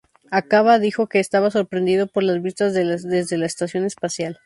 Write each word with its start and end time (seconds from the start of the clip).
Acaba 0.31 0.79
dijo 0.79 1.05
que 1.05 1.19
estaba 1.19 1.51
sorprendido 1.51 2.07
por 2.07 2.23
las 2.23 2.41
vistas 2.41 2.73
desde 2.73 3.37
la 3.37 3.45
estación 3.45 3.85
espacial. 3.85 4.39